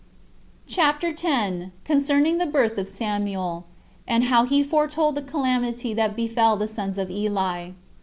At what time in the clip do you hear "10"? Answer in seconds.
1.13-1.73